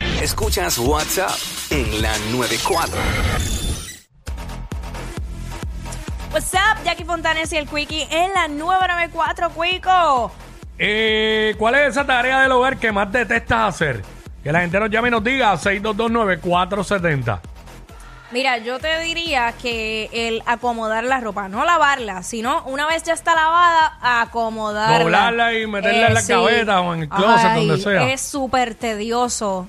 Escuchas 0.00 0.78
WhatsApp 0.78 1.30
en 1.70 2.02
la 2.02 2.12
94. 2.32 3.00
What's 6.32 6.52
up, 6.54 6.82
Jackie 6.84 7.04
Fontanes 7.04 7.52
y 7.52 7.56
el 7.56 7.68
Quickie 7.68 8.06
en 8.10 8.32
la 8.32 8.48
994, 8.48 9.50
Quico. 9.50 10.32
Eh, 10.78 11.54
¿Cuál 11.58 11.74
es 11.76 11.88
esa 11.88 12.06
tarea 12.06 12.40
del 12.40 12.52
hogar 12.52 12.78
que 12.78 12.92
más 12.92 13.10
detestas 13.12 13.74
hacer? 13.74 14.02
Que 14.42 14.52
la 14.52 14.60
gente 14.60 14.78
nos 14.80 14.90
llame 14.90 15.08
y 15.08 15.10
nos 15.10 15.24
diga 15.24 15.52
6229470. 15.54 17.40
Mira, 18.32 18.58
yo 18.58 18.78
te 18.78 19.00
diría 19.00 19.52
que 19.60 20.08
el 20.12 20.42
acomodar 20.46 21.02
la 21.02 21.18
ropa, 21.18 21.48
no 21.48 21.64
lavarla, 21.64 22.22
sino 22.22 22.62
una 22.64 22.86
vez 22.86 23.02
ya 23.02 23.12
está 23.12 23.34
lavada, 23.34 23.98
acomodarla. 24.00 25.00
Doblarla 25.00 25.54
y 25.54 25.66
meterla 25.66 26.06
en 26.08 26.14
la 26.14 26.20
sí. 26.20 26.32
gaveta 26.32 26.80
o 26.80 26.94
en 26.94 27.00
el 27.02 27.08
closet, 27.08 27.50
Ay, 27.50 27.66
donde 27.66 27.82
sea. 27.82 28.08
Es 28.12 28.20
súper 28.20 28.76
tedioso. 28.76 29.66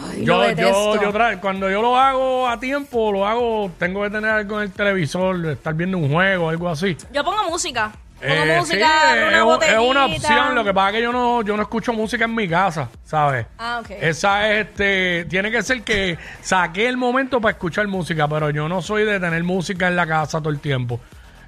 Ay, 0.00 0.24
Yo, 0.24 0.50
yo, 0.52 1.00
yo 1.02 1.12
tra- 1.12 1.40
cuando 1.40 1.68
yo 1.68 1.82
lo 1.82 1.96
hago 1.98 2.48
a 2.48 2.58
tiempo, 2.60 3.10
lo 3.10 3.26
hago, 3.26 3.70
tengo 3.78 4.02
que 4.02 4.10
tener 4.10 4.30
algo 4.30 4.58
en 4.58 4.64
el 4.68 4.72
televisor, 4.72 5.44
estar 5.46 5.74
viendo 5.74 5.98
un 5.98 6.12
juego, 6.12 6.50
algo 6.50 6.68
así. 6.68 6.96
Yo 7.12 7.24
pongo 7.24 7.42
música. 7.50 7.90
Pongo 8.20 8.32
Eh, 8.32 8.56
música, 8.58 8.86
sí, 8.86 9.18
una 9.28 9.36
es, 9.38 9.42
un- 9.44 9.62
es 9.62 9.78
una 9.78 10.02
botellita. 10.02 10.28
opción, 10.28 10.54
lo 10.56 10.64
que 10.64 10.74
pasa 10.74 10.88
es 10.90 10.94
que 10.96 11.02
yo 11.02 11.12
no, 11.12 11.42
yo 11.42 11.56
no 11.56 11.62
escucho 11.62 11.92
música 11.92 12.24
en 12.24 12.34
mi 12.34 12.48
casa, 12.48 12.88
¿sabes? 13.04 13.46
Ah, 13.58 13.80
ok. 13.80 13.90
Esa 14.00 14.50
es, 14.52 14.66
este, 14.66 15.24
tiene 15.26 15.50
que 15.52 15.62
ser 15.62 15.82
que 15.82 16.18
saqué 16.42 16.88
el 16.88 16.96
momento 16.96 17.40
para 17.40 17.52
escuchar 17.52 17.86
música, 17.88 18.26
pero 18.28 18.50
yo 18.50 18.68
no 18.68 18.82
soy 18.82 19.04
de 19.04 19.20
tener 19.20 19.42
música 19.44 19.86
en 19.88 19.94
la 19.96 20.06
casa 20.06 20.38
todo 20.40 20.50
el 20.50 20.58
tiempo. 20.60 20.98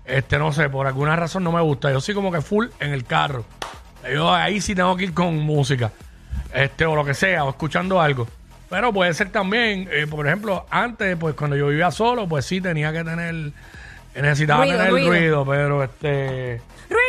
Este, 0.05 0.39
no 0.39 0.53
sé, 0.53 0.69
por 0.69 0.87
alguna 0.87 1.15
razón 1.17 1.43
no 1.45 1.51
me 1.53 1.61
gusta. 1.61 1.91
Yo 1.91 2.01
soy 2.01 2.15
como 2.15 2.31
que 2.33 2.41
full 2.41 2.67
en 2.81 2.93
el 2.93 3.05
carro. 3.05 3.45
Yo 4.13 4.33
ahí 4.33 4.61
sí 4.61 4.75
tengo 4.75 4.97
que 4.97 5.05
ir 5.05 5.15
con 5.15 5.37
música. 5.39 5.91
Este, 6.55 6.85
o 6.87 6.95
lo 6.97 7.05
que 7.05 7.15
sea, 7.15 7.45
o 7.45 7.51
escuchando 7.51 8.01
algo. 8.01 8.27
Pero 8.71 8.93
puede 8.93 9.13
ser 9.15 9.31
también, 9.31 9.89
eh, 9.91 10.07
por 10.09 10.27
ejemplo, 10.27 10.65
antes, 10.71 11.17
pues 11.17 11.35
cuando 11.35 11.57
yo 11.57 11.67
vivía 11.67 11.91
solo, 11.91 12.29
pues 12.29 12.47
sí 12.47 12.61
tenía 12.61 12.93
que 12.93 13.03
tener, 13.03 13.53
necesitaba 14.15 14.63
Ruido, 14.63 14.79
tener 14.79 14.93
ruido. 14.93 15.09
ruido, 15.11 15.45
pero 15.47 15.83
este... 15.83 16.63
¡Ruido! 16.89 17.01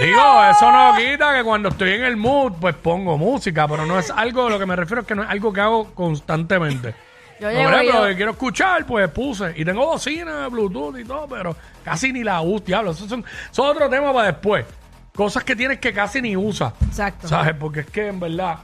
Digo, 0.00 0.44
eso 0.48 0.70
no 0.70 0.94
quita 0.96 1.34
que 1.36 1.42
cuando 1.42 1.70
estoy 1.70 1.90
en 1.90 2.04
el 2.04 2.16
mood, 2.16 2.52
pues 2.60 2.76
pongo 2.76 3.18
música, 3.18 3.66
pero 3.66 3.84
no 3.84 3.98
es 3.98 4.10
algo, 4.10 4.48
lo 4.48 4.60
que 4.60 4.66
me 4.66 4.76
refiero 4.76 5.02
es 5.02 5.06
que 5.08 5.16
no 5.16 5.24
es 5.24 5.28
algo 5.28 5.52
que 5.52 5.60
hago 5.60 5.92
constantemente. 5.92 6.94
Yo 7.40 7.48
por 7.48 7.56
llego 7.56 7.70
ejemplo, 7.70 8.06
que 8.06 8.16
quiero 8.16 8.30
escuchar, 8.30 8.86
pues 8.86 9.08
puse. 9.10 9.52
Y 9.56 9.64
tengo 9.64 9.84
bocina, 9.84 10.46
Bluetooth 10.46 10.96
y 10.98 11.04
todo, 11.04 11.26
pero 11.26 11.56
casi 11.84 12.12
ni 12.12 12.22
la 12.22 12.40
uso, 12.40 12.64
diablo. 12.64 12.92
Eso, 12.92 13.08
son, 13.08 13.24
eso 13.50 13.64
es 13.64 13.70
otro 13.76 13.90
tema 13.90 14.12
para 14.12 14.28
después. 14.28 14.64
Cosas 15.12 15.42
que 15.42 15.56
tienes 15.56 15.80
que 15.80 15.92
casi 15.92 16.22
ni 16.22 16.36
usas. 16.36 16.72
Exacto. 16.86 17.26
¿Sabes? 17.26 17.54
Porque 17.58 17.80
es 17.80 17.86
que 17.86 18.06
en 18.06 18.20
verdad 18.20 18.58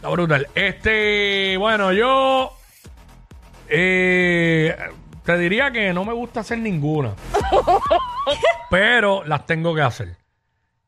está 0.00 0.08
brutal. 0.08 0.46
Este, 0.54 1.56
bueno, 1.58 1.92
yo 1.92 2.52
eh, 3.68 4.74
te 5.24 5.38
diría 5.38 5.70
que 5.70 5.92
no 5.92 6.04
me 6.04 6.12
gusta 6.12 6.40
hacer 6.40 6.58
ninguna. 6.58 7.12
pero 8.70 9.24
las 9.24 9.46
tengo 9.46 9.74
que 9.74 9.82
hacer. 9.82 10.16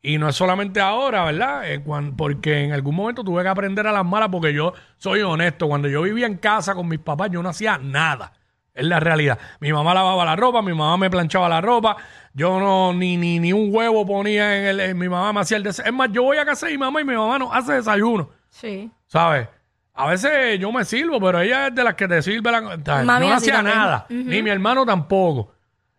Y 0.05 0.19
no 0.19 0.29
es 0.29 0.35
solamente 0.35 0.81
ahora, 0.81 1.25
¿verdad? 1.25 1.71
Eh, 1.71 1.81
porque 2.17 2.65
en 2.65 2.73
algún 2.73 2.97
momento 2.97 3.23
tuve 3.23 3.43
que 3.43 3.49
aprender 3.49 3.87
a 3.87 3.93
las 3.93 4.05
malas 4.05 4.31
porque 4.33 4.53
yo 4.53 4.73
soy 4.97 5.21
honesto. 5.23 5.69
Cuando 5.69 5.89
yo 5.89 6.03
vivía 6.03 6.27
en 6.27 6.39
casa 6.39 6.75
con 6.75 6.89
mis 6.89 6.99
papás, 6.99 7.31
yo 7.31 7.43
no 7.43 7.51
hacía 7.51 7.79
nada. 7.79 8.33
Es 8.75 8.85
la 8.87 8.99
realidad. 8.99 9.39
Mi 9.61 9.73
mamá 9.73 9.93
lavaba 9.95 10.25
la 10.25 10.35
ropa, 10.35 10.63
mi 10.63 10.73
mamá 10.73 10.97
me 10.97 11.11
planchaba 11.11 11.49
la 11.49 11.61
ropa. 11.61 11.97
Yo 12.33 12.59
no, 12.59 12.93
ni, 12.95 13.17
ni, 13.19 13.39
ni 13.39 13.53
un 13.53 13.69
huevo 13.73 14.05
ponía 14.07 14.57
en 14.59 14.65
el. 14.65 14.81
en- 14.81 14.99
mi 14.99 15.09
mamá 15.09 15.33
me 15.35 15.41
hacía 15.41 15.59
el 15.59 15.63
desayuno. 15.63 15.91
Es 15.91 15.95
más, 15.95 16.11
yo 16.11 16.23
voy 16.25 16.39
a 16.39 16.45
casa 16.47 16.67
de 16.67 16.73
mi 16.73 16.79
mamá 16.79 17.01
y 17.01 17.05
mi 17.05 17.15
mamá 17.15 17.39
no 17.39 17.53
hace 17.53 17.75
desayuno. 17.75 18.31
Sí. 18.53 18.91
¿Sabes? 19.07 19.49
A 19.95 20.07
veces 20.07 20.59
yo 20.59 20.71
me 20.73 20.85
sirvo, 20.85 21.21
pero 21.21 21.41
ella 21.41 21.69
es 21.69 21.75
de 21.75 21.85
las 21.85 21.95
que 21.95 22.07
te 22.07 22.23
sirve 22.23 22.51
la. 22.51 22.61
Mami 22.61 23.27
no 23.27 23.35
así 23.35 23.51
hacía 23.51 23.55
también. 23.55 23.77
nada. 23.77 24.07
Ni 24.09 24.43
mi 24.43 24.51
hermano 24.51 24.87
tampoco. 24.87 25.53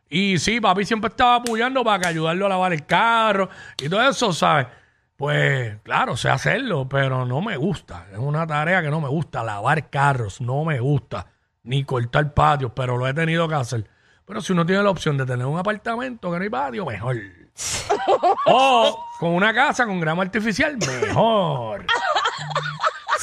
Y 0.09 0.37
sí, 0.37 0.61
papi 0.61 0.85
siempre 0.85 1.09
estaba 1.09 1.35
apoyando 1.35 1.83
para 1.83 1.99
que 1.99 2.07
ayudarlo 2.07 2.45
a 2.45 2.49
lavar 2.49 2.73
el 2.73 2.85
carro 2.85 3.49
y 3.81 3.89
todo 3.89 4.07
eso, 4.07 4.31
¿sabes? 4.31 4.67
Pues 5.15 5.77
claro, 5.83 6.15
sé 6.15 6.29
hacerlo, 6.29 6.87
pero 6.87 7.25
no 7.25 7.41
me 7.41 7.57
gusta. 7.57 8.07
Es 8.11 8.19
una 8.19 8.45
tarea 8.45 8.81
que 8.81 8.89
no 8.89 9.01
me 9.01 9.09
gusta. 9.09 9.43
Lavar 9.43 9.89
carros, 9.89 10.41
no 10.41 10.63
me 10.63 10.79
gusta. 10.79 11.27
Ni 11.63 11.83
cortar 11.83 12.33
patios, 12.33 12.71
pero 12.75 12.97
lo 12.97 13.07
he 13.07 13.13
tenido 13.13 13.47
que 13.47 13.55
hacer. 13.55 13.89
Pero 14.25 14.41
si 14.41 14.53
uno 14.53 14.65
tiene 14.65 14.83
la 14.83 14.89
opción 14.89 15.17
de 15.17 15.25
tener 15.25 15.45
un 15.45 15.57
apartamento 15.57 16.31
que 16.31 16.37
no 16.37 16.43
hay 16.43 16.49
patio, 16.49 16.85
mejor. 16.85 17.17
o 18.47 19.05
con 19.19 19.29
una 19.33 19.53
casa 19.53 19.85
con 19.85 19.99
grama 19.99 20.23
artificial, 20.23 20.77
mejor. 20.77 21.85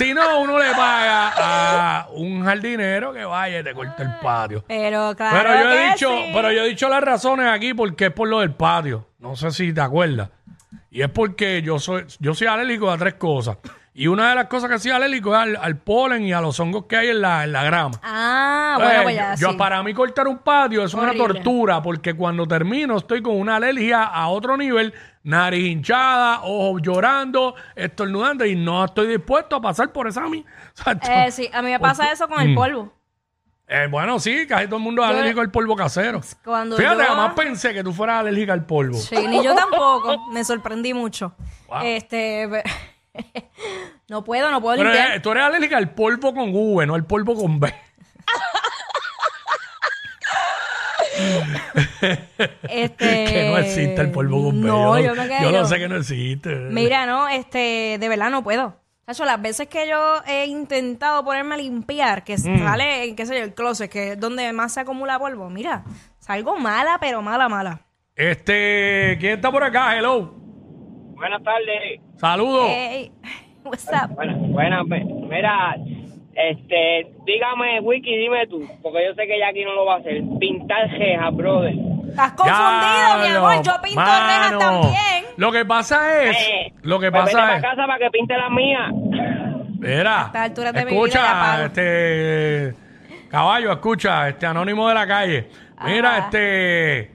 Si 0.00 0.14
no, 0.14 0.40
uno 0.40 0.58
le 0.58 0.70
paga 0.70 1.32
a 1.36 2.08
un 2.12 2.42
jardinero 2.42 3.12
que 3.12 3.22
vaya 3.22 3.60
y 3.60 3.62
te 3.62 3.74
corte 3.74 4.02
el 4.02 4.14
patio. 4.22 4.64
Pero 4.66 5.14
claro. 5.14 5.36
Pero 5.36 5.62
yo 5.62 5.70
he 5.70 5.76
que 5.76 5.90
dicho, 5.90 6.08
sí. 6.08 6.30
pero 6.32 6.52
yo 6.52 6.62
he 6.62 6.68
dicho 6.68 6.88
las 6.88 7.04
razones 7.04 7.46
aquí 7.48 7.74
porque 7.74 8.06
es 8.06 8.10
por 8.10 8.26
lo 8.26 8.40
del 8.40 8.54
patio. 8.54 9.08
No 9.18 9.36
sé 9.36 9.50
si 9.50 9.74
te 9.74 9.82
acuerdas. 9.82 10.30
Y 10.90 11.02
es 11.02 11.10
porque 11.10 11.60
yo 11.60 11.78
soy, 11.78 12.06
yo 12.18 12.32
soy 12.32 12.46
alérgico 12.46 12.90
a 12.90 12.96
tres 12.96 13.14
cosas. 13.14 13.58
Y 13.92 14.06
una 14.06 14.28
de 14.30 14.34
las 14.36 14.46
cosas 14.46 14.70
que 14.70 14.78
soy 14.78 14.92
alérgico 14.92 15.34
es 15.34 15.40
al, 15.40 15.56
al 15.56 15.76
polen 15.76 16.22
y 16.24 16.32
a 16.32 16.40
los 16.40 16.58
hongos 16.60 16.84
que 16.86 16.96
hay 16.96 17.08
en 17.08 17.20
la, 17.20 17.42
en 17.44 17.52
la 17.52 17.64
grama. 17.64 17.98
Ah, 18.02 18.76
bueno, 18.78 19.00
Eh, 19.00 19.02
pues 19.02 19.14
ya. 19.16 19.34
yo, 19.34 19.50
sí. 19.50 19.56
para 19.56 19.82
mí 19.82 19.92
cortar 19.92 20.28
un 20.28 20.38
patio 20.38 20.84
es 20.84 20.94
una 20.94 21.12
tortura 21.12 21.82
porque 21.82 22.14
cuando 22.14 22.46
termino 22.46 22.96
estoy 22.98 23.20
con 23.20 23.36
una 23.36 23.56
alergia 23.56 24.04
a 24.04 24.28
otro 24.28 24.56
nivel, 24.56 24.94
nariz 25.24 25.66
hinchada, 25.66 26.40
ojos 26.42 26.80
llorando, 26.82 27.56
estornudando 27.74 28.46
y 28.46 28.54
no 28.54 28.84
estoy 28.84 29.08
dispuesto 29.08 29.56
a 29.56 29.60
pasar 29.60 29.92
por 29.92 30.06
esa 30.06 30.20
mi. 30.28 30.44
Exacto. 30.70 31.08
Eh, 31.10 31.32
sí, 31.32 31.50
a 31.52 31.60
mí 31.60 31.70
me 31.72 31.80
pasa 31.80 32.12
eso 32.12 32.28
con 32.28 32.40
el 32.40 32.54
polvo. 32.54 32.92
Eh, 33.66 33.86
bueno, 33.90 34.18
sí, 34.20 34.46
casi 34.48 34.66
todo 34.66 34.76
el 34.76 34.82
mundo 34.82 35.02
es 35.04 35.10
Yo- 35.10 35.14
alérgico 35.16 35.40
al 35.40 35.50
polvo 35.50 35.74
casero. 35.76 36.20
Cuando 36.44 36.76
Fíjate, 36.76 37.02
yo- 37.02 37.08
jamás 37.08 37.34
pensé 37.34 37.74
que 37.74 37.82
tú 37.84 37.92
fueras 37.92 38.20
alérgica 38.20 38.52
al 38.52 38.64
polvo. 38.64 38.96
Sí, 38.96 39.16
ni 39.28 39.42
yo 39.44 39.54
tampoco. 39.54 40.28
Me 40.32 40.44
sorprendí 40.44 40.94
mucho. 40.94 41.34
Wow. 41.68 41.80
Este. 41.82 42.48
no 44.08 44.24
puedo, 44.24 44.50
no 44.50 44.60
puedo 44.60 44.76
Pero 44.76 44.90
limpiar. 44.90 45.16
eh, 45.16 45.20
tú 45.20 45.30
eres 45.32 45.44
alérgica 45.44 45.76
al 45.76 45.90
polvo 45.94 46.34
con 46.34 46.50
V, 46.54 46.86
no 46.86 46.94
al 46.94 47.04
polvo 47.04 47.34
con 47.34 47.58
B. 47.60 47.72
Este. 52.68 53.24
que 53.32 53.48
no 53.50 53.58
existe 53.58 54.00
el 54.00 54.10
polvo 54.10 54.44
con 54.44 54.60
B. 54.60 54.66
No, 54.68 54.98
yo, 54.98 55.14
me 55.14 55.28
quedé. 55.28 55.42
yo 55.42 55.50
lo 55.50 55.64
sé 55.66 55.78
que 55.78 55.88
no 55.88 55.96
existe. 55.96 56.54
Mira, 56.54 57.06
no, 57.06 57.28
este, 57.28 57.96
de 57.98 58.08
verdad 58.08 58.30
no 58.30 58.42
puedo. 58.42 58.76
Las 59.06 59.42
veces 59.42 59.66
que 59.66 59.88
yo 59.88 60.22
he 60.24 60.46
intentado 60.46 61.24
ponerme 61.24 61.56
a 61.56 61.58
limpiar, 61.58 62.22
que 62.22 62.36
Mm. 62.38 62.62
sale 62.64 63.04
en, 63.08 63.16
qué 63.16 63.26
sé 63.26 63.38
yo, 63.38 63.42
el 63.44 63.54
closet, 63.54 63.90
que 63.90 64.12
es 64.12 64.20
donde 64.20 64.52
más 64.52 64.72
se 64.74 64.80
acumula 64.80 65.18
polvo, 65.18 65.50
mira, 65.50 65.82
salgo 66.20 66.56
mala, 66.56 66.96
pero 67.00 67.20
mala, 67.20 67.48
mala. 67.48 67.80
Este, 68.14 69.16
¿quién 69.18 69.32
está 69.34 69.50
por 69.50 69.64
acá? 69.64 69.96
Hello. 69.96 70.36
Buenas 71.20 71.42
tardes. 71.42 72.00
Saludos. 72.16 72.66
Ey, 72.70 73.12
what's 73.64 73.86
up? 73.88 74.14
Buenas, 74.14 74.38
buenas. 74.38 75.04
Mira, 75.28 75.76
este, 76.34 77.12
dígame, 77.26 77.80
Wiki, 77.80 78.16
dime 78.16 78.46
tú, 78.46 78.66
porque 78.82 79.04
yo 79.06 79.14
sé 79.14 79.26
que 79.26 79.38
Jackie 79.38 79.64
no 79.64 79.74
lo 79.74 79.84
va 79.84 79.96
a 79.96 79.98
hacer. 79.98 80.22
Pintar 80.38 80.88
rejas, 80.88 81.34
brother. 81.36 81.74
Estás 82.08 82.32
confundido, 82.32 83.18
mi 83.20 83.36
amor. 83.36 83.62
Yo 83.62 83.72
pinto 83.82 84.00
rejas 84.00 84.52
mano. 84.52 84.58
también. 84.58 85.24
Lo 85.36 85.52
que 85.52 85.64
pasa 85.66 86.22
es, 86.24 86.36
Eh, 86.38 86.72
lo 86.82 86.98
que 86.98 87.10
pues 87.10 87.24
vete 87.26 87.36
pasa 87.36 87.46
para 87.46 87.56
es, 87.58 87.62
casa 87.62 87.86
para 87.86 87.98
que 87.98 88.10
pinte 88.10 88.36
las 88.36 88.50
mías. 88.50 88.90
mira, 89.78 90.22
estas 90.26 90.42
alturas 90.42 90.72
de 90.72 90.84
mi 90.86 90.90
vida 90.92 91.06
ya 91.06 91.20
escucha, 91.20 91.64
este, 91.66 92.74
caballo, 93.28 93.72
escucha, 93.72 94.28
este 94.30 94.46
anónimo 94.46 94.88
de 94.88 94.94
la 94.94 95.06
calle, 95.06 95.48
mira, 95.84 96.16
Ajá. 96.16 96.24
este, 96.26 97.10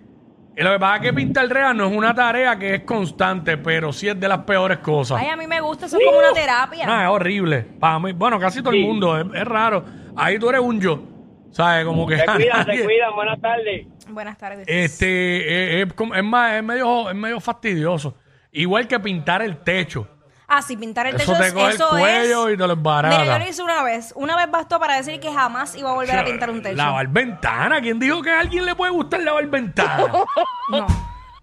y 0.57 0.63
lo 0.63 0.72
que 0.74 0.80
pasa 0.80 0.96
es 0.98 1.02
que 1.02 1.13
pintar 1.13 1.48
rejas 1.48 1.75
no 1.75 1.88
es 1.88 1.96
una 1.96 2.13
tarea 2.16 2.57
que 2.57 2.75
es 2.75 2.81
constante, 2.81 3.57
pero 3.57 3.92
sí 3.92 4.07
es 4.07 4.19
de 4.19 4.28
las 4.28 4.40
peores 4.40 4.78
cosas. 4.80 5.19
Ay, 5.22 5.28
a 5.30 5.36
mí 5.36 5.48
me 5.48 5.60
gusta, 5.62 5.86
eso 5.88 5.98
es 6.00 6.06
como 6.06 6.19
una 6.19 6.34
terapia. 6.34 6.86
No, 6.86 7.02
es 7.02 7.07
horrible. 7.10 7.62
Para 7.80 8.00
mí, 8.00 8.13
bueno, 8.13 8.40
casi 8.40 8.62
todo 8.62 8.72
el 8.74 8.80
Sí. 8.81 8.86
mundo, 8.86 9.19
es, 9.19 9.25
es 9.34 9.46
raro. 9.46 9.84
Ahí 10.16 10.40
tú 10.40 10.50
eres 10.50 10.62
un 10.62 10.80
yo, 10.80 11.04
¿sabes? 11.52 11.86
Como 11.86 12.07
que 12.07 12.18
Se 12.18 12.25
cuidan, 12.25 12.66
se 12.66 12.72
nadie- 12.72 12.84
cuidan. 12.86 13.16
Buenas 13.16 13.42
tardes. 13.42 13.88
Buenas 14.07 14.38
tardes. 14.38 14.68
Este, 14.68 15.07
eh, 15.07 15.81
es, 15.81 15.94
como- 15.94 16.16
es 16.16 16.24
más, 16.24 16.54
es 16.54 16.63
medio, 16.63 17.10
es 17.10 17.16
medio 17.16 17.40
fastidioso. 17.40 18.16
Igual 18.52 18.88
que 18.88 19.00
pintar 19.00 19.42
el 19.42 19.57
techo. 19.57 20.07
Ah, 20.47 20.62
sí, 20.62 20.77
pintar 20.77 21.07
el 21.07 21.15
techo 21.15 21.33
Eso 21.33 21.42
te 21.42 21.53
coge 21.53 21.65
el 21.68 21.74
eso 21.74 21.89
cuello 21.89 22.47
es... 22.47 22.53
y 22.53 22.57
te 22.57 22.68
lo 22.68 22.75
Mira, 22.75 23.25
yo 23.25 23.39
lo 23.39 23.47
hice 23.47 23.63
una 23.63 23.83
vez. 23.83 24.13
Una 24.15 24.36
vez 24.36 24.50
bastó 24.51 24.80
para 24.80 24.95
decir 24.97 25.19
que 25.19 25.31
jamás 25.31 25.75
iba 25.75 25.89
a 25.89 25.94
volver 25.94 26.18
a 26.19 26.25
pintar 26.25 26.50
un 26.50 26.62
techo. 26.62 26.75
Lavar 26.75 27.07
ventana. 27.07 27.81
¿Quién 27.81 28.00
dijo 28.00 28.21
que 28.21 28.30
a 28.31 28.42
alguien 28.42 28.65
le 28.65 28.75
puede 28.75 28.92
gustar 28.92 29.21
lavar 29.21 29.45
ventana? 29.47 30.07
No. 30.68 30.88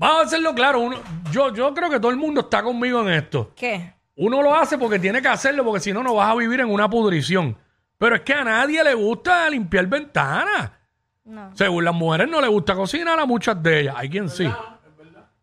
Vamos 0.01 0.19
a 0.19 0.23
hacerlo 0.23 0.53
claro. 0.53 0.81
Uno, 0.81 0.97
yo, 1.31 1.55
yo 1.55 1.73
creo 1.73 1.89
que 1.89 2.01
todo 2.01 2.11
el 2.11 2.17
mundo 2.17 2.41
está 2.41 2.61
conmigo 2.61 3.03
en 3.03 3.11
esto. 3.11 3.53
¿Qué? 3.55 3.95
Uno 4.17 4.43
lo 4.43 4.53
hace 4.53 4.77
porque 4.77 4.99
tiene 4.99 5.23
que 5.23 5.29
hacerlo, 5.29 5.65
porque 5.65 5.79
si 5.79 5.93
no, 5.93 6.03
no 6.03 6.15
vas 6.15 6.29
a 6.29 6.35
vivir 6.35 6.59
en 6.59 6.69
una 6.69 6.91
pudrición. 6.91 7.57
Pero 7.99 8.17
es 8.17 8.23
que 8.23 8.35
a 8.35 8.43
nadie 8.43 8.83
le 8.83 8.95
gusta 8.95 9.49
limpiar 9.49 9.87
ventanas. 9.87 10.73
No. 11.25 11.55
Según 11.55 11.85
las 11.85 11.95
mujeres 11.95 12.29
no 12.29 12.41
le 12.41 12.49
gusta 12.49 12.75
cocinar 12.75 13.19
a 13.21 13.27
muchas 13.27 13.63
de 13.63 13.83
ellas. 13.83 13.95
Hay 13.97 14.11
quien 14.11 14.29
sí. 14.29 14.51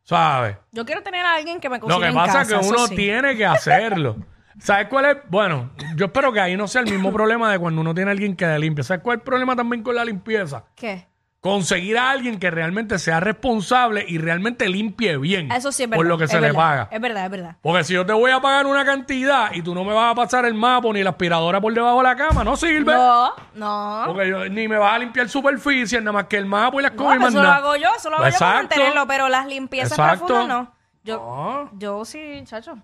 ¿Sabes? 0.10 0.58
Yo 0.72 0.88
quiero 0.88 1.04
tener 1.04 1.24
a 1.24 1.36
alguien 1.36 1.60
que 1.60 1.70
me 1.70 1.78
Lo 1.78 1.82
cocine 1.82 2.02
que 2.02 2.08
en 2.08 2.16
pasa 2.16 2.40
casa, 2.40 2.42
es 2.42 2.48
que 2.48 2.66
eso 2.66 2.70
uno 2.76 2.88
sí. 2.88 2.96
tiene 2.96 3.38
que 3.38 3.46
hacerlo. 3.46 4.16
¿Sabes 4.60 4.88
cuál 4.88 5.06
es? 5.06 5.18
Bueno, 5.30 5.70
yo 5.96 6.08
espero 6.08 6.34
que 6.34 6.40
ahí 6.40 6.58
no 6.58 6.68
sea 6.68 6.82
el 6.82 6.90
mismo 6.90 7.14
problema 7.14 7.52
de 7.52 7.60
cuando 7.60 7.82
uno 7.82 7.94
tiene 7.94 8.10
a 8.10 8.14
alguien 8.14 8.36
que 8.36 8.48
le 8.48 8.58
limpia. 8.58 8.84
¿Sabes 8.84 9.04
cuál 9.04 9.18
es 9.18 9.20
el 9.20 9.24
problema 9.24 9.56
también 9.56 9.84
con 9.84 9.94
la 9.94 10.04
limpieza? 10.04 10.66
¿Qué? 10.76 11.08
Conseguir 11.42 11.98
a 11.98 12.10
alguien 12.12 12.38
que 12.38 12.52
realmente 12.52 13.00
sea 13.00 13.22
responsable 13.22 14.04
y 14.06 14.18
realmente 14.18 14.68
limpie 14.68 15.16
bien. 15.18 15.50
Eso 15.54 15.72
sí 15.72 15.84
es 15.84 15.90
verdad. 15.90 16.00
Por 16.00 16.08
lo 16.08 16.18
que 16.18 16.26
es 16.26 16.32
se 16.32 16.36
le 16.42 16.48
verdad, 16.48 16.60
paga. 16.60 16.88
Es 16.92 17.00
verdad, 17.00 17.26
es 17.26 17.32
verdad. 17.32 17.56
Porque 17.62 17.86
si 17.86 17.94
yo 17.94 18.06
te 18.06 18.12
voy 18.12 18.30
a 18.32 18.42
pagar 18.42 18.66
una 18.66 18.84
cantidad 18.84 19.52
y 19.54 19.62
tú 19.62 19.74
no 19.74 19.86
me 19.86 19.94
vas 19.94 20.12
a 20.12 20.16
pasar 20.16 20.44
el 20.44 20.54
mapa 20.54 20.90
ni 20.92 21.02
la 21.02 21.12
aspiradora 21.12 21.62
por 21.62 21.74
debajo 21.74 21.98
de 22.00 22.04
la 22.04 22.16
cama, 22.18 22.44
no 22.44 22.58
sirve. 22.58 22.94
No, 22.94 23.32
no. 23.54 24.04
Porque 24.08 24.28
yo, 24.28 24.50
ni 24.50 24.68
me 24.68 24.78
vas 24.78 24.96
a 24.96 25.00
limpiar 25.00 25.30
superficie, 25.30 26.00
nada 26.02 26.12
más 26.12 26.26
que 26.26 26.36
el 26.36 26.46
mapa 26.46 26.78
y 26.78 26.82
las 26.84 26.92
No, 26.92 26.98
cosas 26.98 27.12
pero 27.14 27.22
más 27.22 27.34
eso 27.34 27.42
lo 27.44 27.50
hago 27.50 27.76
yo, 27.78 27.90
eso 27.98 28.10
lo 28.10 28.18
hago 28.18 28.30
yo 28.30 28.38
para 28.40 28.54
mantenerlo, 28.56 29.08
pero 29.08 29.30
las 29.30 29.48
limpiezas 29.48 29.92
Exacto. 29.98 30.26
profundas 30.26 30.48
no. 30.50 30.74
Yo, 31.06 31.16
No. 31.16 31.80
yo 31.80 32.04
sí, 32.04 32.42
chacho. 32.44 32.78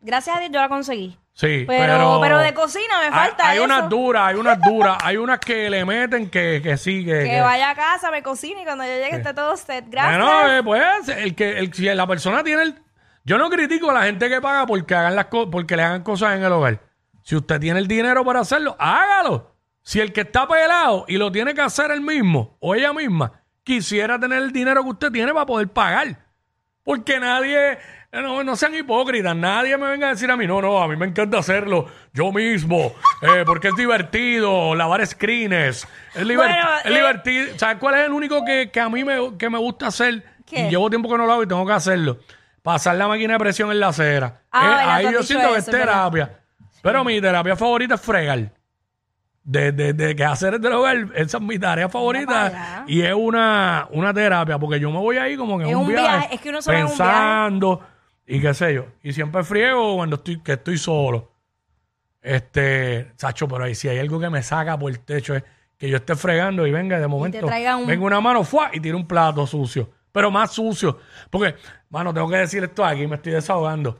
Gracias 0.00 0.36
a 0.36 0.40
Dios 0.40 0.50
yo 0.52 0.60
la 0.60 0.68
conseguí. 0.68 1.16
Sí, 1.32 1.64
Pero, 1.66 1.92
pero... 1.94 2.18
pero, 2.20 2.38
de 2.38 2.52
cocina 2.54 2.98
me 3.00 3.06
Hay- 3.06 3.12
falta 3.28 3.48
Hay, 3.48 3.56
eso. 3.56 3.64
unas 3.64 3.88
duras, 3.88 4.22
hay 4.28 4.34
unas 4.36 4.60
duras, 4.60 4.98
hay 5.02 5.16
unas 5.16 5.38
que 5.38 5.70
le 5.70 5.84
meten 5.84 6.28
que, 6.28 6.60
que 6.62 6.76
sí, 6.76 7.04
que... 7.04 7.12
que 7.20 7.24
que- 7.30 7.40
vaya 7.40 7.70
a 7.70 7.74
casa, 7.74 8.10
me 8.10 8.22
cocine 8.22 8.62
y 8.62 8.64
cuando 8.64 8.84
yo 8.84 8.90
llegue 8.90 9.16
esté 9.16 9.32
todo 9.32 9.56
set. 9.56 9.84
Gracias. 9.88 10.18
Bueno, 10.18 10.52
eh, 10.56 10.62
pues, 10.62 11.08
el 11.08 11.34
que, 11.34 11.58
el, 11.58 11.72
si 11.72 11.84
la 11.84 12.06
persona 12.06 12.42
tiene 12.44 12.62
el... 12.62 12.82
Yo 13.24 13.38
no 13.38 13.48
critico 13.48 13.90
a 13.90 13.94
la 13.94 14.02
gente 14.02 14.28
que 14.28 14.40
paga 14.40 14.66
porque, 14.66 14.94
hagan 14.94 15.14
las 15.16 15.26
co- 15.26 15.50
porque 15.50 15.76
le 15.76 15.82
hagan 15.82 16.02
cosas 16.02 16.36
en 16.36 16.42
el 16.42 16.52
hogar. 16.52 16.80
Si 17.22 17.36
usted 17.36 17.60
tiene 17.60 17.78
el 17.78 17.86
dinero 17.86 18.24
para 18.24 18.40
hacerlo, 18.40 18.76
hágalo. 18.78 19.54
Si 19.82 20.00
el 20.00 20.12
que 20.12 20.22
está 20.22 20.46
pelado 20.48 21.04
y 21.08 21.16
lo 21.16 21.30
tiene 21.32 21.54
que 21.54 21.60
hacer 21.62 21.90
él 21.90 22.00
mismo 22.00 22.56
o 22.60 22.74
ella 22.74 22.92
misma, 22.92 23.32
quisiera 23.62 24.18
tener 24.18 24.42
el 24.42 24.52
dinero 24.52 24.82
que 24.82 24.90
usted 24.90 25.12
tiene 25.12 25.32
para 25.32 25.46
poder 25.46 25.68
pagar. 25.68 26.18
Porque 26.82 27.20
nadie, 27.20 27.78
no, 28.12 28.42
no 28.42 28.56
sean 28.56 28.74
hipócritas, 28.74 29.36
nadie 29.36 29.76
me 29.78 29.86
venga 29.88 30.08
a 30.08 30.10
decir 30.10 30.30
a 30.30 30.36
mí, 30.36 30.46
no, 30.46 30.60
no, 30.60 30.82
a 30.82 30.88
mí 30.88 30.96
me 30.96 31.06
encanta 31.06 31.38
hacerlo 31.38 31.86
yo 32.12 32.32
mismo, 32.32 32.92
eh, 33.22 33.44
porque 33.46 33.68
es 33.68 33.76
divertido, 33.76 34.74
lavar 34.74 35.06
screens, 35.06 35.86
es, 36.14 36.22
liber- 36.26 36.36
Bueno, 36.36 36.54
es 36.84 36.90
eh, 36.90 36.94
divertido. 36.94 37.58
¿Sabes 37.58 37.76
cuál 37.78 37.94
es 37.94 38.06
el 38.06 38.12
único 38.12 38.44
que, 38.44 38.70
que 38.72 38.80
a 38.80 38.88
mí 38.88 39.04
me, 39.04 39.36
que 39.38 39.48
me 39.48 39.58
gusta 39.58 39.86
hacer? 39.86 40.24
¿Qué? 40.44 40.66
Y 40.66 40.70
llevo 40.70 40.90
tiempo 40.90 41.08
que 41.08 41.16
no 41.18 41.26
lo 41.26 41.32
hago 41.34 41.42
y 41.44 41.46
tengo 41.46 41.64
que 41.64 41.72
hacerlo. 41.72 42.18
Pasar 42.62 42.96
la 42.96 43.06
máquina 43.06 43.34
de 43.34 43.38
presión 43.38 43.70
en 43.70 43.78
la 43.80 43.88
acera. 43.88 44.42
Ah, 44.50 44.64
Eh, 44.64 44.68
verdad, 44.68 44.94
ahí 44.96 45.12
yo 45.12 45.22
siento 45.22 45.48
que 45.52 45.58
es 45.58 45.68
eso, 45.68 45.70
es 45.70 45.78
verdad. 45.78 46.10
terapia. 46.10 46.40
Pero 46.82 47.04
mi 47.04 47.20
terapia 47.20 47.54
favorita 47.56 47.94
es 47.94 48.00
fregar. 48.00 48.50
De, 49.42 49.72
de, 49.72 49.92
de 49.94 50.14
que 50.14 50.24
hacer 50.24 50.54
el 50.54 50.60
del 50.60 50.72
hogar, 50.74 50.96
esa 51.14 51.38
es 51.38 51.42
mi 51.42 51.58
tarea 51.58 51.88
favorita. 51.88 52.84
Y 52.86 53.00
es 53.02 53.14
una, 53.14 53.86
una 53.90 54.12
terapia, 54.12 54.58
porque 54.58 54.78
yo 54.78 54.90
me 54.90 54.98
voy 54.98 55.16
ahí 55.16 55.36
como 55.36 55.56
que 55.58 55.64
Es 55.64 55.70
en 55.70 55.76
un 55.76 55.82
un 55.84 55.88
viaje, 55.88 56.08
viaje, 56.18 56.34
es 56.34 56.40
que 56.40 56.50
uno 56.50 56.60
se 56.62 56.70
va 56.72 56.78
en 56.78 56.82
un 56.84 56.88
pensando 56.90 57.86
y 58.36 58.40
qué 58.40 58.54
sé 58.54 58.74
yo. 58.74 58.86
Y 59.02 59.12
siempre 59.12 59.42
friego 59.44 59.96
cuando 59.96 60.16
estoy, 60.16 60.40
que 60.42 60.52
estoy 60.52 60.78
solo. 60.78 61.30
Este, 62.22 63.12
Sacho, 63.16 63.48
pero 63.48 63.64
ahí 63.64 63.74
si 63.74 63.88
hay 63.88 63.98
algo 63.98 64.20
que 64.20 64.28
me 64.28 64.42
saca 64.42 64.78
por 64.78 64.90
el 64.92 65.00
techo 65.00 65.34
es 65.34 65.42
que 65.78 65.88
yo 65.88 65.96
esté 65.96 66.14
fregando 66.14 66.66
y 66.66 66.70
venga 66.70 66.98
de 66.98 67.06
momento, 67.06 67.46
traiga 67.46 67.76
un- 67.76 67.86
venga 67.86 68.04
una 68.04 68.20
mano 68.20 68.44
¡fua! 68.44 68.70
y 68.74 68.80
tire 68.80 68.94
un 68.94 69.06
plato 69.06 69.46
sucio. 69.46 69.88
Pero 70.12 70.30
más 70.30 70.52
sucio. 70.52 70.98
Porque, 71.30 71.54
mano, 71.88 72.12
tengo 72.12 72.28
que 72.28 72.36
decir 72.36 72.62
esto 72.64 72.84
aquí, 72.84 73.06
me 73.06 73.16
estoy 73.16 73.32
desahogando. 73.32 73.98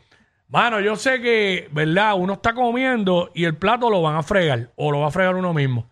Mano, 0.49 0.81
yo 0.81 0.97
sé 0.97 1.21
que, 1.23 1.69
¿verdad? 1.71 2.15
Uno 2.17 2.35
está 2.35 2.53
comiendo 2.53 3.31
y 3.35 3.44
el 3.44 3.56
plato 3.56 3.88
lo 3.88 4.03
van 4.03 4.17
a 4.17 4.23
fregar 4.23 4.71
o 4.77 4.91
lo 4.91 5.00
va 5.00 5.06
a 5.06 5.11
fregar 5.12 5.37
uno 5.37 5.55
mismo. 5.55 5.88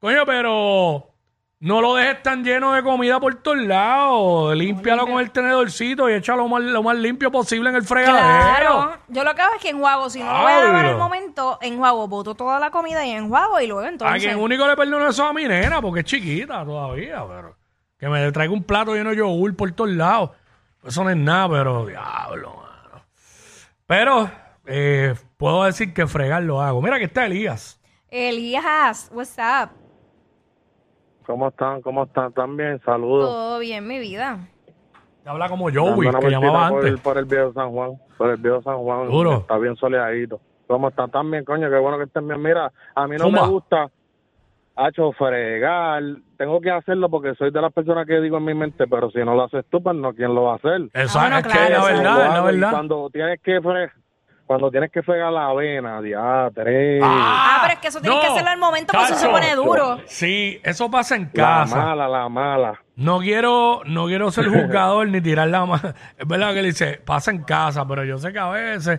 Coño, 0.00 0.24
pero 0.24 1.09
no 1.60 1.82
lo 1.82 1.94
dejes 1.94 2.22
tan 2.22 2.42
lleno 2.42 2.72
de 2.72 2.82
comida 2.82 3.20
por 3.20 3.34
todos 3.34 3.58
lados. 3.58 4.56
Límpialo 4.56 5.06
con 5.06 5.20
el 5.20 5.30
tenedorcito 5.30 6.08
y 6.08 6.14
échalo 6.14 6.44
lo 6.44 6.48
más, 6.48 6.62
lo 6.62 6.82
más 6.82 6.96
limpio 6.96 7.30
posible 7.30 7.68
en 7.68 7.76
el 7.76 7.84
fregadero. 7.84 8.18
Claro. 8.18 8.98
Yo 9.08 9.22
lo 9.22 9.34
que 9.34 9.42
hago 9.42 9.54
es 9.54 9.60
que 9.60 9.68
enjuago. 9.68 10.08
Si 10.08 10.20
no 10.20 10.32
lo 10.32 10.40
voy 10.40 10.52
a 10.52 10.64
lavar 10.64 10.86
al 10.86 10.96
momento, 10.96 11.58
enjuago. 11.60 12.08
Boto 12.08 12.34
toda 12.34 12.58
la 12.58 12.70
comida 12.70 13.04
y 13.04 13.10
enjuago 13.10 13.60
y 13.60 13.66
luego 13.66 13.82
A 13.82 13.88
entonces... 13.88 14.22
quien 14.22 14.38
único 14.38 14.66
le 14.66 14.74
perdono 14.74 15.06
eso 15.06 15.26
a 15.26 15.34
mi 15.34 15.44
nena 15.44 15.82
porque 15.82 16.00
es 16.00 16.06
chiquita 16.06 16.64
todavía, 16.64 17.22
pero 17.28 17.56
que 17.98 18.08
me 18.08 18.32
traiga 18.32 18.54
un 18.54 18.64
plato 18.64 18.94
lleno 18.94 19.10
de 19.10 19.16
yogur 19.16 19.54
por 19.54 19.70
todos 19.72 19.90
lados. 19.90 20.30
Eso 20.82 21.04
no 21.04 21.10
es 21.10 21.16
nada, 21.18 21.50
pero 21.50 21.84
diablo, 21.84 22.56
mano. 22.56 23.04
Pero 23.86 24.30
eh, 24.64 25.14
puedo 25.36 25.64
decir 25.64 25.92
que 25.92 26.06
fregar 26.06 26.42
lo 26.42 26.62
hago. 26.62 26.80
Mira 26.80 26.98
que 26.98 27.04
está 27.04 27.26
Elías. 27.26 27.78
Elías, 28.08 29.10
what's 29.12 29.36
up? 29.36 29.70
¿Cómo 31.26 31.48
están? 31.48 31.80
¿Cómo 31.82 32.04
están? 32.04 32.32
También, 32.32 32.80
saludos. 32.84 33.28
Todo 33.28 33.58
bien, 33.60 33.86
mi 33.86 33.98
vida. 33.98 34.38
Te 35.22 35.28
habla 35.28 35.48
como 35.48 35.70
Joey, 35.72 36.10
que 36.10 36.30
llamaba 36.30 36.70
por, 36.70 36.86
antes. 36.86 37.00
por 37.00 37.18
el 37.18 37.24
viejo 37.26 37.52
San 37.52 37.70
Juan, 37.70 37.92
por 38.16 38.30
el 38.30 38.36
viejo 38.38 38.62
San 38.62 38.78
Juan. 38.78 39.08
Duro. 39.10 39.38
Está 39.38 39.58
bien 39.58 39.76
soleadito. 39.76 40.40
¿Cómo 40.66 40.88
están? 40.88 41.10
También, 41.10 41.44
coño, 41.44 41.68
qué 41.68 41.78
bueno 41.78 41.98
que 41.98 42.04
estén 42.04 42.26
bien. 42.26 42.42
Mira, 42.42 42.72
a 42.94 43.06
mí 43.06 43.16
no 43.16 43.24
Zumba. 43.24 43.42
me 43.42 43.48
gusta, 43.48 43.90
hacho, 44.76 45.12
fregar. 45.12 46.02
Tengo 46.38 46.60
que 46.60 46.70
hacerlo 46.70 47.10
porque 47.10 47.34
soy 47.34 47.50
de 47.50 47.60
las 47.60 47.72
personas 47.72 48.06
que 48.06 48.20
digo 48.20 48.38
en 48.38 48.44
mi 48.44 48.54
mente, 48.54 48.86
pero 48.86 49.10
si 49.10 49.18
no 49.18 49.34
lo 49.34 49.44
haces 49.44 49.64
tú, 49.68 49.82
pues 49.82 49.94
no, 49.96 50.14
¿quién 50.14 50.34
lo 50.34 50.44
va 50.44 50.52
a 50.52 50.56
hacer? 50.56 50.88
Eso 50.94 51.18
Ah, 51.18 51.22
bueno, 51.22 51.36
es 51.38 51.42
que 51.44 51.50
claro, 51.50 51.70
la 51.70 51.76
eso 51.76 51.86
verdad, 51.86 52.26
es 52.26 52.32
la 52.34 52.42
verdad. 52.42 52.70
Cuando 52.70 53.10
tienes 53.10 53.40
que 53.42 53.60
fregar, 53.60 53.92
cuando 54.50 54.68
tienes 54.68 54.90
que 54.90 55.00
fregar 55.04 55.32
la 55.32 55.46
avena, 55.46 56.02
diatre. 56.02 56.98
Ah, 57.00 57.58
pero 57.62 57.74
es 57.74 57.78
que 57.78 57.86
eso 57.86 58.00
tienes 58.00 58.18
que 58.18 58.26
hacerlo 58.26 58.50
al 58.50 58.58
momento 58.58 58.92
porque 58.92 59.12
eso 59.12 59.20
se 59.20 59.28
pone 59.28 59.54
duro. 59.54 60.00
Sí, 60.06 60.60
eso 60.64 60.90
pasa 60.90 61.14
en 61.14 61.30
la 61.32 61.44
casa. 61.44 61.76
mala, 61.76 62.08
la 62.08 62.28
mala. 62.28 62.82
No 62.96 63.20
quiero, 63.20 63.82
no 63.86 64.06
quiero 64.06 64.32
ser 64.32 64.48
juzgador 64.48 65.06
ni 65.06 65.20
tirar 65.20 65.46
la 65.46 65.66
mano. 65.66 65.94
Es 66.18 66.26
verdad 66.26 66.52
que 66.52 66.62
le 66.62 66.68
dice, 66.70 67.00
pasa 67.04 67.30
en 67.30 67.44
casa, 67.44 67.86
pero 67.86 68.02
yo 68.02 68.18
sé 68.18 68.32
que 68.32 68.40
a 68.40 68.48
veces 68.48 68.98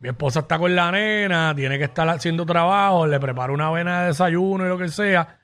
mi 0.00 0.10
esposa 0.10 0.40
está 0.40 0.58
con 0.58 0.76
la 0.76 0.92
nena, 0.92 1.54
tiene 1.56 1.78
que 1.78 1.84
estar 1.84 2.06
haciendo 2.10 2.44
trabajo, 2.44 3.06
le 3.06 3.18
preparo 3.18 3.54
una 3.54 3.68
avena 3.68 4.02
de 4.02 4.06
desayuno 4.08 4.66
y 4.66 4.68
lo 4.68 4.76
que 4.76 4.88
sea, 4.88 5.38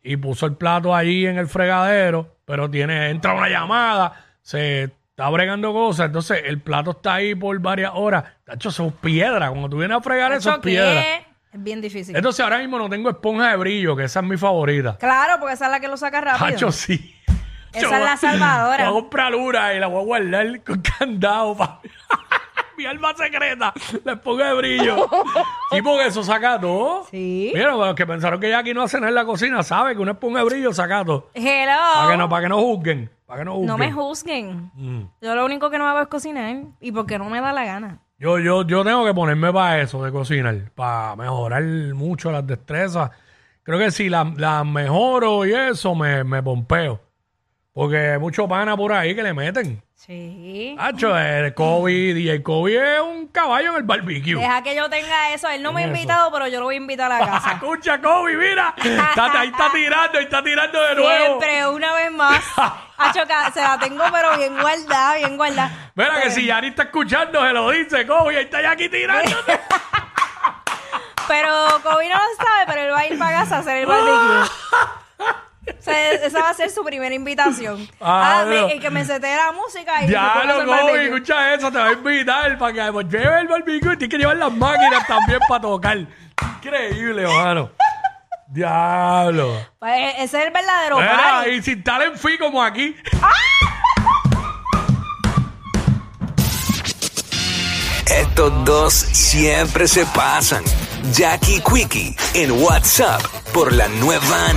y 0.00 0.16
puso 0.16 0.46
el 0.46 0.54
plato 0.54 0.94
allí 0.94 1.26
en 1.26 1.38
el 1.38 1.48
fregadero, 1.48 2.36
pero 2.44 2.70
tiene, 2.70 3.10
entra 3.10 3.34
una 3.34 3.48
llamada, 3.48 4.12
se 4.42 4.92
está 5.12 5.28
bregando 5.28 5.74
cosas, 5.74 6.06
entonces 6.06 6.42
el 6.46 6.60
plato 6.60 6.92
está 6.92 7.14
ahí 7.14 7.34
por 7.34 7.58
varias 7.58 7.92
horas. 7.94 8.24
De 8.46 8.54
hecho, 8.54 8.70
eso 8.70 8.86
es 8.86 8.92
piedra. 8.94 9.50
Cuando 9.50 9.68
tú 9.68 9.76
vienes 9.78 9.98
a 9.98 10.00
fregar 10.00 10.32
eso 10.32 10.48
es 10.48 10.54
¿Eso 10.54 10.62
piedra. 10.62 11.02
Es 11.52 11.62
bien 11.62 11.82
difícil. 11.82 12.16
Entonces 12.16 12.40
ahora 12.42 12.58
mismo 12.58 12.78
no 12.78 12.88
tengo 12.88 13.10
esponja 13.10 13.50
de 13.50 13.56
brillo, 13.56 13.94
que 13.94 14.04
esa 14.04 14.20
es 14.20 14.26
mi 14.26 14.38
favorita. 14.38 14.96
Claro, 14.98 15.34
porque 15.38 15.52
esa 15.52 15.66
es 15.66 15.70
la 15.70 15.80
que 15.80 15.88
lo 15.88 15.98
saca 15.98 16.22
rápido. 16.22 16.46
Hacho, 16.46 16.72
sí. 16.72 17.14
Esa 17.74 17.90
Yo 17.90 17.94
es 17.94 18.04
la 18.04 18.16
salvadora. 18.16 18.88
Voy 18.88 18.98
a 18.98 19.00
comprar 19.02 19.34
una 19.34 19.74
y 19.74 19.80
la 19.80 19.86
voy 19.86 20.00
a 20.00 20.04
guardar 20.04 20.62
con 20.62 20.80
candado 20.80 21.56
para 21.58 21.80
mi 22.78 22.86
alma 22.86 23.14
secreta. 23.14 23.74
La 24.04 24.14
esponja 24.14 24.46
de 24.48 24.54
brillo. 24.54 25.08
Sí, 25.70 25.82
porque 25.82 26.06
eso 26.06 26.22
saca 26.22 26.58
todo. 26.58 27.06
Sí. 27.10 27.52
Mira, 27.54 27.72
los 27.72 27.94
que 27.94 28.06
pensaron 28.06 28.40
que 28.40 28.48
ya 28.48 28.60
aquí 28.60 28.72
no 28.72 28.82
hace 28.82 28.96
nada 28.96 29.08
en 29.10 29.14
la 29.14 29.26
cocina, 29.26 29.62
sabe 29.62 29.94
que 29.94 30.00
una 30.00 30.12
esponja 30.12 30.38
de 30.38 30.44
brillo 30.46 30.72
saca 30.72 31.04
todo. 31.04 31.30
Hello. 31.34 31.72
Para 31.96 32.10
que 32.10 32.16
no, 32.16 32.28
para 32.30 32.42
que 32.42 32.48
no 32.48 32.58
juzguen. 32.60 33.10
Para 33.32 33.40
que 33.40 33.44
no 33.46 33.52
juzguen. 33.52 33.66
No 33.66 33.78
me 33.78 33.92
juzguen. 33.92 34.70
Mm. 34.74 35.02
Yo 35.22 35.34
lo 35.34 35.46
único 35.46 35.70
que 35.70 35.78
no 35.78 35.88
hago 35.88 36.00
es 36.02 36.08
cocinar 36.08 36.54
y 36.80 36.92
porque 36.92 37.18
no 37.18 37.30
me 37.30 37.40
da 37.40 37.54
la 37.54 37.64
gana. 37.64 37.98
Yo, 38.18 38.38
yo, 38.38 38.66
yo 38.66 38.84
tengo 38.84 39.06
que 39.06 39.14
ponerme 39.14 39.50
para 39.50 39.80
eso 39.80 40.04
de 40.04 40.12
cocinar, 40.12 40.70
para 40.74 41.16
mejorar 41.16 41.62
mucho 41.94 42.30
las 42.30 42.46
destrezas. 42.46 43.10
Creo 43.62 43.78
que 43.78 43.90
si 43.90 44.10
las 44.10 44.36
la 44.36 44.64
mejoro 44.64 45.46
y 45.46 45.54
eso, 45.54 45.94
me, 45.94 46.22
me 46.24 46.42
pompeo. 46.42 47.00
Porque 47.72 47.96
hay 47.96 48.18
mucho 48.18 48.46
pana 48.46 48.76
por 48.76 48.92
ahí 48.92 49.14
que 49.14 49.22
le 49.22 49.32
meten. 49.32 49.82
Sí. 49.94 50.76
Hacho, 50.78 51.16
el 51.16 51.54
Kobe, 51.54 52.12
DJ 52.12 52.42
Kobe 52.42 52.96
es 52.96 53.00
un 53.00 53.28
caballo 53.28 53.70
en 53.70 53.76
el 53.76 53.82
barbecue. 53.84 54.34
Deja 54.34 54.62
que 54.62 54.76
yo 54.76 54.90
tenga 54.90 55.32
eso. 55.32 55.48
Él 55.48 55.62
no 55.62 55.72
me 55.72 55.84
ha 55.84 55.86
invitado, 55.86 56.30
pero 56.30 56.48
yo 56.48 56.58
lo 56.58 56.66
voy 56.66 56.74
a 56.74 56.78
invitar 56.78 57.10
a 57.10 57.20
la 57.20 57.26
casa. 57.26 57.52
Escucha, 57.54 57.98
Kobe, 57.98 58.36
mira. 58.36 58.74
Está, 58.76 59.40
ahí 59.40 59.48
está 59.48 59.72
tirando, 59.72 60.18
ahí 60.18 60.24
está 60.24 60.42
tirando 60.42 60.82
de 60.82 60.94
nuevo. 60.96 61.40
Siempre, 61.40 61.68
una 61.68 61.94
vez 61.94 62.12
más. 62.12 62.42
Hacho, 63.04 63.26
ca- 63.26 63.50
se 63.52 63.60
la 63.60 63.78
tengo, 63.78 64.04
pero 64.12 64.36
bien 64.36 64.58
guardada, 64.60 65.16
bien 65.16 65.36
guardada. 65.36 65.70
Mira 65.94 66.20
que 66.22 66.30
si 66.30 66.46
Yari 66.46 66.68
está 66.68 66.84
escuchando, 66.84 67.40
se 67.44 67.52
lo 67.52 67.70
dice, 67.70 68.06
Kobe, 68.06 68.36
ahí 68.38 68.44
está 68.44 68.62
ya 68.62 68.70
aquí 68.72 68.88
tirando. 68.88 69.30
Pero 71.28 71.48
Kobe 71.82 72.08
no 72.08 72.16
lo 72.16 72.36
sabe, 72.44 72.64
pero 72.66 72.82
él 72.82 72.92
va 72.92 72.98
a 72.98 73.06
ir 73.06 73.18
para 73.18 73.38
casa 73.38 73.56
a 73.56 73.58
hacer 73.60 73.76
el 73.78 73.86
barbecue. 73.86 74.50
Esa 76.26 76.40
va 76.40 76.50
a 76.50 76.54
ser 76.54 76.68
su 76.70 76.84
primera 76.84 77.14
invitación. 77.14 77.88
Ah, 78.00 78.40
Ah, 78.40 78.44
me- 78.44 78.74
y 78.74 78.80
que 78.80 78.90
me 78.90 79.04
setee 79.04 79.36
la 79.36 79.52
música 79.52 80.02
y 80.02 80.06
me 80.06 80.12
Ya 80.12 80.42
lo 80.44 80.54
Gobi, 80.56 80.66
barbecue. 80.70 81.04
escucha 81.04 81.54
eso, 81.54 81.70
te 81.70 81.78
va 81.78 81.86
a 81.86 81.92
invitar 81.92 82.58
para 82.58 82.72
que 82.72 82.92
pues, 82.92 83.06
lleve 83.08 83.40
el 83.40 83.48
barbecue. 83.48 83.96
Tienes 83.96 84.08
que 84.08 84.18
llevar 84.18 84.36
las 84.36 84.52
máquinas 84.52 85.06
también 85.06 85.38
para 85.48 85.60
tocar. 85.62 85.98
Increíble, 86.56 87.26
mano. 87.26 87.70
Diablo. 88.52 89.66
Pues, 89.78 90.14
ese 90.18 90.38
es 90.38 90.46
el 90.46 90.52
verdadero 90.52 90.98
party. 90.98 91.50
y 91.50 91.62
sin 91.62 91.82
tal 91.82 92.02
en 92.02 92.18
fi 92.18 92.36
como 92.36 92.62
aquí. 92.62 92.94
Estos 98.06 98.64
dos 98.66 98.92
siempre 98.92 99.88
se 99.88 100.04
pasan. 100.06 100.62
Jackie 101.12 101.60
Quickie 101.62 102.14
en 102.34 102.52
WhatsApp 102.62 103.22
por 103.54 103.72
la 103.72 103.88
nueva 103.88 104.52